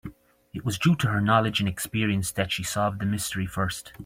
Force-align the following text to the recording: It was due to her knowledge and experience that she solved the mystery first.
It 0.51 0.65
was 0.65 0.79
due 0.79 0.95
to 0.95 1.09
her 1.09 1.21
knowledge 1.21 1.59
and 1.59 1.69
experience 1.69 2.31
that 2.31 2.51
she 2.51 2.63
solved 2.63 2.97
the 3.01 3.05
mystery 3.05 3.45
first. 3.45 3.91